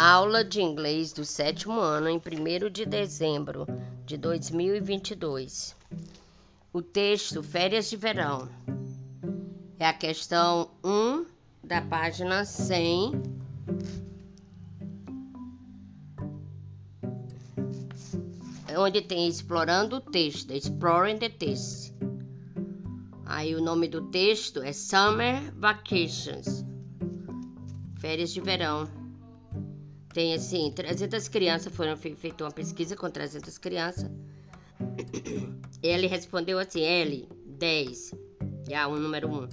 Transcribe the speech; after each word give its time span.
Aula 0.00 0.44
de 0.44 0.62
inglês 0.62 1.12
do 1.12 1.24
sétimo 1.24 1.80
ano 1.80 2.08
em 2.08 2.18
1 2.18 2.70
de 2.70 2.86
dezembro 2.86 3.66
de 4.06 4.16
2022. 4.16 5.74
O 6.72 6.80
texto 6.80 7.42
Férias 7.42 7.90
de 7.90 7.96
Verão 7.96 8.48
é 9.76 9.84
a 9.84 9.92
questão 9.92 10.70
1 10.84 11.26
da 11.64 11.82
página 11.82 12.44
100. 12.44 13.20
Onde 18.78 19.02
tem 19.02 19.26
explorando 19.26 19.96
o 19.96 20.00
texto, 20.00 20.52
exploring 20.52 21.18
the 21.18 21.28
text. 21.28 21.92
Aí 23.26 23.52
o 23.56 23.60
nome 23.60 23.88
do 23.88 24.02
texto 24.12 24.62
é 24.62 24.72
Summer 24.72 25.52
Vacations. 25.56 26.64
Férias 27.98 28.32
de 28.32 28.40
verão. 28.40 28.97
Tem 30.18 30.34
assim, 30.34 30.72
300 30.72 31.28
crianças 31.28 31.72
foram 31.72 31.96
feita 31.96 32.42
uma 32.42 32.50
pesquisa 32.50 32.96
com 32.96 33.08
300 33.08 33.56
crianças. 33.56 34.10
Ele 35.80 36.08
respondeu 36.08 36.58
assim, 36.58 36.82
L, 36.82 37.28
10. 37.46 38.14
É 38.68 38.84
o 38.84 38.96
número 38.96 39.28
1. 39.28 39.48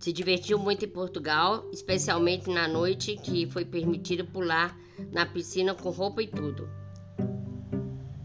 Se 0.00 0.12
divertiu 0.12 0.58
muito 0.58 0.84
em 0.84 0.88
Portugal, 0.88 1.70
especialmente 1.72 2.50
na 2.50 2.66
noite 2.66 3.16
que 3.16 3.46
foi 3.46 3.64
permitido 3.64 4.26
pular 4.26 4.76
na 5.12 5.24
piscina 5.24 5.72
com 5.72 5.90
roupa 5.90 6.20
e 6.20 6.26
tudo. 6.26 6.68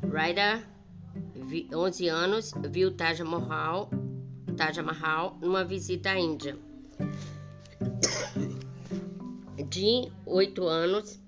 Ryder, 0.02 0.68
11 1.76 2.08
anos, 2.08 2.54
viu 2.72 2.90
Taj 2.90 3.22
Mahal, 3.22 3.92
Taj 4.56 4.82
Mahal 4.82 5.38
numa 5.40 5.64
visita 5.64 6.10
à 6.10 6.20
Índia 6.20 6.58
de 9.78 10.12
8 10.26 10.68
anos, 10.68 11.20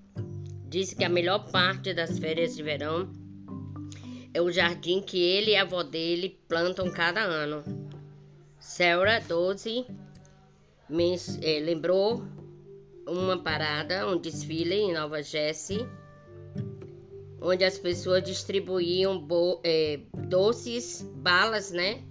disse 0.68 0.96
que 0.96 1.04
a 1.04 1.08
melhor 1.08 1.48
parte 1.52 1.94
das 1.94 2.18
férias 2.18 2.56
de 2.56 2.64
verão 2.64 3.08
é 4.34 4.42
o 4.42 4.50
jardim 4.50 5.00
que 5.00 5.22
ele 5.22 5.52
e 5.52 5.56
a 5.56 5.62
avó 5.62 5.84
dele 5.84 6.36
plantam 6.48 6.90
cada 6.90 7.20
ano. 7.20 7.62
Sarah, 8.58 9.20
12, 9.20 9.86
eh, 11.42 11.60
lembrou 11.60 12.24
uma 13.06 13.38
parada, 13.38 14.08
um 14.08 14.18
desfile 14.18 14.74
em 14.74 14.94
Nova 14.94 15.22
Jersey, 15.22 15.86
onde 17.40 17.64
as 17.64 17.78
pessoas 17.78 18.24
distribuíam 18.24 19.28
eh, 19.62 20.00
doces, 20.26 21.08
balas, 21.14 21.70
né, 21.70 22.02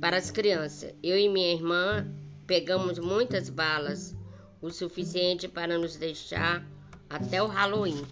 para 0.00 0.16
as 0.16 0.30
crianças. 0.30 0.94
Eu 1.02 1.18
e 1.18 1.28
minha 1.28 1.52
irmã 1.52 2.06
pegamos 2.46 3.00
muitas 3.00 3.50
balas 3.50 4.16
o 4.62 4.70
suficiente 4.70 5.48
para 5.48 5.76
nos 5.76 5.96
deixar 5.96 6.64
até 7.10 7.42
o 7.42 7.48
Halloween. 7.48 8.06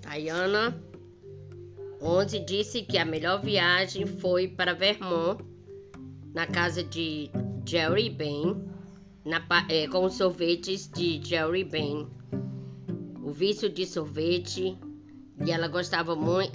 Tayana 0.00 0.80
11 2.00 2.38
disse 2.40 2.82
que 2.82 2.96
a 2.96 3.04
melhor 3.04 3.42
viagem 3.42 4.06
foi 4.06 4.46
para 4.46 4.72
Vermont, 4.72 5.44
na 6.32 6.46
casa 6.46 6.82
de 6.82 7.28
Jerry 7.66 8.08
Ben, 8.08 8.56
na, 9.24 9.42
é, 9.68 9.86
com 9.88 10.08
sorvetes 10.08 10.88
de 10.88 11.20
Jerry 11.22 11.64
Ben. 11.64 12.08
O 13.22 13.32
vício 13.32 13.68
de 13.68 13.84
sorvete, 13.84 14.76
e 15.44 15.50
ela 15.50 15.68
gostava 15.68 16.14
muito. 16.14 16.52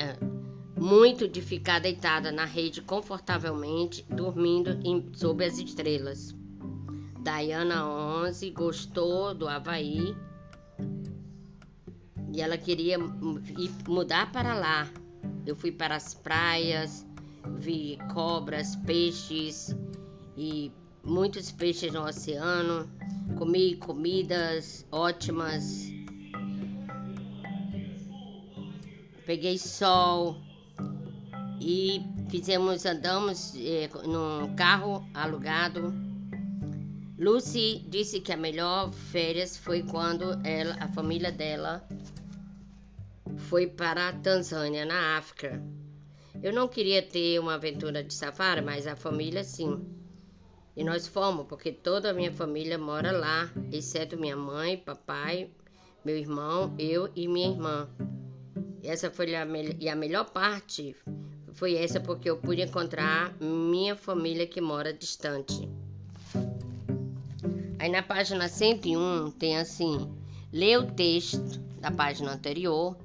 Muito 0.80 1.28
de 1.28 1.42
ficar 1.42 1.80
deitada 1.80 2.32
na 2.32 2.46
rede 2.46 2.82
confortavelmente, 2.82 4.06
dormindo 4.10 4.80
em, 4.84 5.12
sob 5.14 5.44
as 5.44 5.58
estrelas. 5.58 6.36
Diana 7.24 7.86
11 7.86 8.52
gostou 8.52 9.34
do 9.34 9.48
Havaí 9.48 10.16
e 12.32 12.42
ela 12.42 12.58
queria 12.58 12.98
ir, 13.58 13.72
mudar 13.88 14.32
para 14.32 14.54
lá. 14.54 14.88
Eu 15.46 15.56
fui 15.56 15.72
para 15.72 15.96
as 15.96 16.14
praias, 16.14 17.06
vi 17.58 17.98
cobras, 18.14 18.76
peixes 18.76 19.76
e 20.38 20.72
muitos 21.04 21.52
peixes 21.52 21.92
no 21.92 22.06
oceano, 22.06 22.88
comi 23.38 23.76
comidas 23.78 24.86
ótimas, 24.92 25.92
peguei 29.26 29.58
sol 29.58 30.47
e 31.60 32.02
fizemos, 32.30 32.86
andamos 32.86 33.54
eh, 33.56 33.90
num 34.06 34.56
carro 34.56 35.08
alugado. 35.14 35.94
Lucy 37.18 37.84
disse 37.90 38.20
que 38.20 38.32
a 38.32 38.38
melhor 38.38 38.92
férias 38.92 39.58
foi 39.58 39.82
quando 39.82 40.40
ela, 40.46 40.76
a 40.80 40.88
família 40.88 41.32
dela 41.32 41.88
foi 43.50 43.68
para 43.68 44.10
a 44.10 44.14
Tanzânia, 44.14 44.86
na 44.86 45.18
África. 45.18 45.62
Eu 46.44 46.54
não 46.54 46.68
queria 46.68 47.02
ter 47.02 47.40
uma 47.40 47.56
aventura 47.56 48.04
de 48.04 48.14
safari, 48.14 48.62
mas 48.62 48.86
a 48.86 48.96
família 48.96 49.44
sim. 49.44 49.84
E 50.76 50.84
nós 50.84 51.08
fomos, 51.08 51.48
porque 51.48 51.72
toda 51.72 52.12
a 52.12 52.14
minha 52.14 52.32
família 52.32 52.78
mora 52.78 53.12
lá, 53.12 53.52
exceto 53.72 54.16
minha 54.16 54.38
mãe, 54.38 54.78
papai, 54.78 55.50
meu 56.06 56.16
irmão, 56.16 56.76
eu 56.78 57.10
e 57.16 57.28
minha 57.28 57.50
irmã. 57.50 57.90
Essa 58.84 59.10
foi 59.10 59.36
a, 59.36 59.48
e 59.80 59.90
a 59.90 59.96
melhor 59.96 60.30
parte 60.30 60.96
foi 61.58 61.76
essa 61.76 62.00
porque 62.00 62.30
eu 62.30 62.38
pude 62.38 62.62
encontrar 62.62 63.36
minha 63.42 63.96
família 63.96 64.46
que 64.46 64.62
mora 64.62 64.94
distante. 64.94 65.68
Aí 67.80 67.90
na 67.90 68.04
página 68.04 68.48
101 68.48 69.32
tem 69.32 69.58
assim: 69.58 70.08
lê 70.54 70.78
o 70.78 70.92
texto 70.92 71.60
da 71.82 71.90
página 71.90 72.34
anterior 72.34 72.96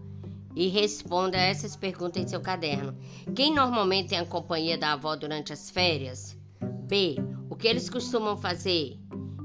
e 0.54 0.68
responda 0.68 1.38
essas 1.38 1.74
perguntas 1.74 2.22
em 2.22 2.28
seu 2.28 2.42
caderno. 2.42 2.94
Quem 3.34 3.54
normalmente 3.54 4.10
tem 4.10 4.18
a 4.18 4.26
companhia 4.26 4.76
da 4.76 4.92
avó 4.92 5.16
durante 5.16 5.50
as 5.52 5.70
férias? 5.70 6.36
B. 6.60 7.16
O 7.48 7.56
que 7.56 7.66
eles 7.66 7.88
costumam 7.88 8.36
fazer? 8.36 8.98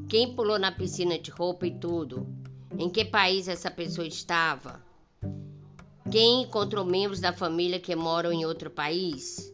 Quem 0.10 0.36
pulou 0.36 0.60
na 0.60 0.72
piscina 0.72 1.18
de 1.18 1.32
roupa 1.32 1.66
e 1.66 1.80
tudo? 1.80 2.28
Em 2.78 2.90
que 2.90 3.06
país 3.06 3.48
essa 3.48 3.72
pessoa 3.72 4.06
estava? 4.06 4.86
Quem 6.10 6.44
encontrou 6.44 6.86
membros 6.86 7.20
da 7.20 7.34
família 7.34 7.82
que 7.82 7.94
moram 7.94 8.32
em 8.32 8.46
outro 8.46 8.72
país? 8.72 9.54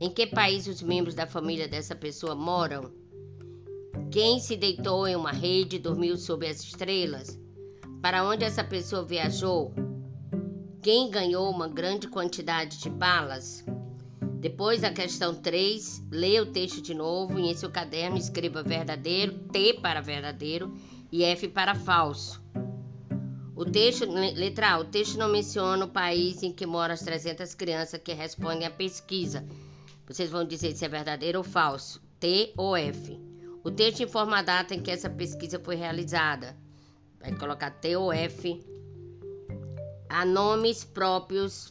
Em 0.00 0.08
que 0.08 0.24
país 0.24 0.68
os 0.68 0.80
membros 0.80 1.16
da 1.16 1.26
família 1.26 1.66
dessa 1.66 1.96
pessoa 1.96 2.32
moram? 2.32 2.92
Quem 4.08 4.38
se 4.38 4.56
deitou 4.56 5.08
em 5.08 5.16
uma 5.16 5.32
rede 5.32 5.76
e 5.76 5.80
dormiu 5.80 6.16
sob 6.16 6.46
as 6.46 6.62
estrelas? 6.62 7.36
Para 8.00 8.24
onde 8.24 8.44
essa 8.44 8.62
pessoa 8.62 9.04
viajou? 9.04 9.74
Quem 10.80 11.10
ganhou 11.10 11.50
uma 11.50 11.66
grande 11.66 12.06
quantidade 12.06 12.78
de 12.78 12.88
balas? 12.88 13.64
Depois 14.38 14.82
da 14.82 14.92
questão 14.92 15.34
3, 15.34 16.04
leia 16.08 16.42
o 16.44 16.52
texto 16.52 16.80
de 16.80 16.94
novo 16.94 17.36
e 17.38 17.50
em 17.50 17.54
seu 17.54 17.68
caderno 17.68 18.16
escreva 18.16 18.62
verdadeiro, 18.62 19.36
T 19.52 19.74
para 19.82 20.00
verdadeiro 20.00 20.72
e 21.10 21.24
F 21.24 21.48
para 21.48 21.74
falso. 21.74 22.39
O 23.60 23.64
texto, 23.66 24.06
letra 24.08 24.70
A, 24.70 24.78
o 24.78 24.86
texto 24.86 25.18
não 25.18 25.28
menciona 25.28 25.84
o 25.84 25.90
país 25.90 26.42
em 26.42 26.50
que 26.50 26.64
moram 26.64 26.94
as 26.94 27.02
300 27.02 27.54
crianças 27.54 28.00
que 28.02 28.14
respondem 28.14 28.66
à 28.66 28.70
pesquisa. 28.70 29.44
Vocês 30.06 30.30
vão 30.30 30.46
dizer 30.46 30.72
se 30.72 30.82
é 30.82 30.88
verdadeiro 30.88 31.40
ou 31.40 31.44
falso. 31.44 32.00
T 32.18 32.54
ou 32.56 32.74
F. 32.74 33.20
O 33.62 33.70
texto 33.70 34.02
informa 34.02 34.38
a 34.38 34.42
data 34.42 34.74
em 34.74 34.80
que 34.80 34.90
essa 34.90 35.10
pesquisa 35.10 35.60
foi 35.62 35.76
realizada. 35.76 36.56
Vai 37.20 37.36
colocar 37.36 37.70
T 37.70 37.94
ou 37.96 38.10
F. 38.10 38.64
Há 40.08 40.24
nomes 40.24 40.82
próprios 40.82 41.68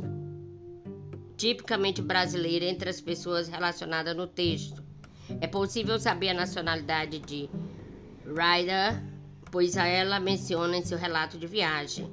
tipicamente 1.38 2.04
brasileiros 2.04 2.70
entre 2.70 2.92
as 2.92 3.02
pessoas 3.02 3.48
relacionadas 3.48 4.16
no 4.16 4.28
texto. 4.28 4.84
É 5.42 5.48
possível 5.48 5.98
saber 5.98 6.30
a 6.30 6.34
nacionalidade 6.36 7.18
de 7.18 7.50
Ryder 8.28 9.09
pois 9.52 9.78
a 9.78 9.86
ela 9.86 10.20
menciona 10.20 10.78
em 10.78 10.84
seu 10.84 10.98
relato 10.98 11.38
de 11.38 11.48
viagem. 11.48 12.12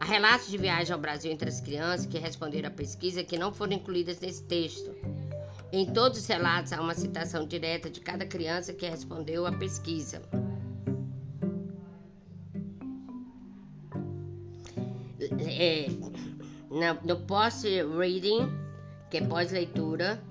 Há 0.00 0.04
relatos 0.04 0.48
de 0.48 0.58
viagem 0.58 0.92
ao 0.92 1.00
Brasil 1.00 1.30
entre 1.30 1.48
as 1.48 1.60
crianças 1.60 2.06
que 2.06 2.18
responderam 2.18 2.68
à 2.68 2.70
pesquisa 2.70 3.24
que 3.24 3.38
não 3.38 3.52
foram 3.52 3.74
incluídas 3.74 4.20
nesse 4.20 4.42
texto. 4.44 4.94
Em 5.72 5.86
todos 5.92 6.18
os 6.18 6.26
relatos 6.26 6.72
há 6.72 6.80
uma 6.80 6.94
citação 6.94 7.46
direta 7.46 7.88
de 7.88 8.00
cada 8.00 8.26
criança 8.26 8.72
que 8.72 8.86
respondeu 8.86 9.46
à 9.46 9.52
pesquisa. 9.52 10.22
É, 15.46 15.86
no 16.70 17.20
post-reading, 17.20 18.52
que 19.10 19.18
é 19.18 19.26
pós-leitura, 19.26 20.22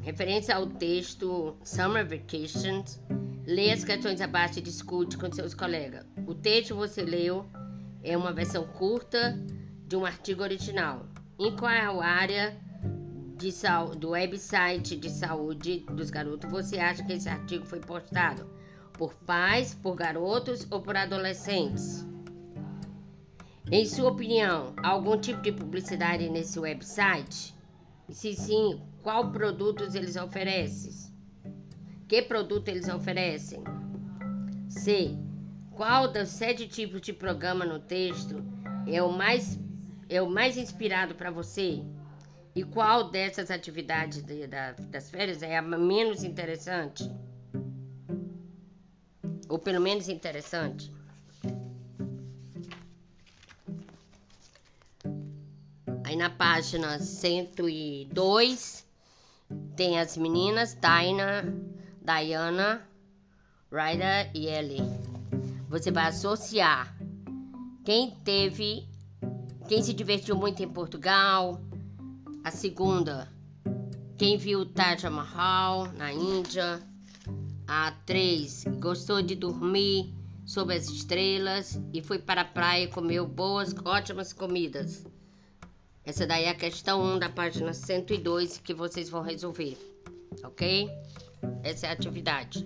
referência 0.00 0.54
ao 0.54 0.66
texto 0.66 1.56
Summer 1.64 2.06
Vacations, 2.06 3.00
Leia 3.46 3.74
as 3.74 3.84
questões 3.84 4.22
abaixo 4.22 4.58
e 4.58 4.62
discute 4.62 5.18
com 5.18 5.30
seus 5.30 5.52
colegas. 5.52 6.06
O 6.26 6.34
texto 6.34 6.74
você 6.74 7.02
leu 7.02 7.44
é 8.02 8.16
uma 8.16 8.32
versão 8.32 8.66
curta 8.66 9.38
de 9.86 9.96
um 9.96 10.06
artigo 10.06 10.42
original. 10.42 11.06
Em 11.38 11.54
qual 11.54 12.00
área 12.00 12.56
de 13.36 13.50
do 13.98 14.10
website 14.10 14.96
de 14.96 15.10
saúde 15.10 15.84
dos 15.90 16.08
garotos 16.08 16.50
você 16.50 16.78
acha 16.78 17.04
que 17.04 17.12
esse 17.12 17.28
artigo 17.28 17.66
foi 17.66 17.80
postado? 17.80 18.48
Por 18.94 19.12
pais, 19.12 19.74
por 19.74 19.94
garotos 19.94 20.66
ou 20.70 20.80
por 20.80 20.96
adolescentes? 20.96 22.06
Em 23.70 23.84
sua 23.84 24.10
opinião, 24.10 24.72
há 24.78 24.88
algum 24.88 25.18
tipo 25.18 25.42
de 25.42 25.52
publicidade 25.52 26.30
nesse 26.30 26.58
website? 26.58 27.54
Se 28.08 28.32
sim, 28.32 28.80
qual 29.02 29.30
produtos 29.30 29.94
eles 29.94 30.16
oferecem? 30.16 31.13
Que 32.08 32.22
produto 32.22 32.68
eles 32.68 32.88
oferecem? 32.88 33.62
C. 34.68 35.16
Qual 35.72 36.12
dos 36.12 36.28
sete 36.28 36.68
tipos 36.68 37.00
de 37.00 37.12
programa 37.12 37.64
no 37.64 37.78
texto 37.78 38.44
é 38.86 39.02
o 39.02 39.10
mais, 39.10 39.58
é 40.08 40.20
o 40.20 40.28
mais 40.28 40.56
inspirado 40.56 41.14
para 41.14 41.30
você? 41.30 41.82
E 42.54 42.62
qual 42.62 43.10
dessas 43.10 43.50
atividades 43.50 44.22
de, 44.22 44.46
da, 44.46 44.72
das 44.72 45.10
férias 45.10 45.42
é 45.42 45.56
a 45.56 45.62
menos 45.62 46.22
interessante? 46.22 47.10
Ou 49.48 49.58
pelo 49.58 49.80
menos 49.80 50.08
interessante? 50.08 50.92
Aí 56.04 56.14
na 56.14 56.30
página 56.30 57.00
102 57.00 58.86
tem 59.74 59.98
as 59.98 60.16
meninas 60.16 60.74
Daina, 60.74 61.42
Diana, 62.04 62.86
Ryder 63.72 64.30
e 64.34 64.46
Ellie. 64.46 64.82
Você 65.70 65.90
vai 65.90 66.08
associar 66.08 66.94
quem 67.82 68.10
teve, 68.10 68.86
quem 69.66 69.82
se 69.82 69.94
divertiu 69.94 70.36
muito 70.36 70.62
em 70.62 70.68
Portugal. 70.68 71.58
A 72.44 72.50
segunda, 72.50 73.32
quem 74.18 74.36
viu 74.36 74.60
o 74.60 74.66
Taj 74.66 75.08
Mahal 75.08 75.90
na 75.92 76.12
Índia. 76.12 76.82
A 77.66 77.92
três, 78.04 78.64
gostou 78.78 79.22
de 79.22 79.34
dormir 79.34 80.12
sob 80.44 80.74
as 80.74 80.90
estrelas 80.90 81.80
e 81.90 82.02
foi 82.02 82.18
para 82.18 82.42
a 82.42 82.44
praia 82.44 82.84
e 82.84 82.88
comeu 82.88 83.26
boas, 83.26 83.74
ótimas 83.82 84.34
comidas. 84.34 85.06
Essa 86.04 86.26
daí 86.26 86.44
é 86.44 86.50
a 86.50 86.54
questão 86.54 87.02
1 87.02 87.18
da 87.18 87.30
página 87.30 87.72
102 87.72 88.58
que 88.58 88.74
vocês 88.74 89.08
vão 89.08 89.22
resolver, 89.22 89.78
ok? 90.42 90.90
Essa 91.62 91.86
é 91.86 91.90
a 91.90 91.92
atividade. 91.92 92.64